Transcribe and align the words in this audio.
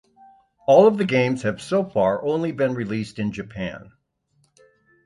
All 0.65 0.87
of 0.87 0.97
the 0.97 1.05
games 1.05 1.43
have 1.43 1.61
so 1.61 1.83
far 1.83 2.23
only 2.25 2.51
been 2.51 2.73
released 2.73 3.19
in 3.19 3.31
Japan. 3.31 3.91